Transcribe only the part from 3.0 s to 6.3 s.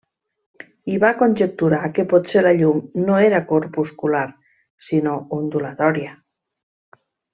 no era corpuscular, sinó ondulatòria.